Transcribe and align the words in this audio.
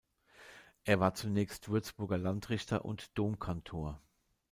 Er 0.83 0.99
war 0.99 1.13
zunächst 1.13 1.69
Würzburger 1.69 2.17
Landrichter 2.17 2.85
und 2.85 3.15
Domkantor. 3.19 4.01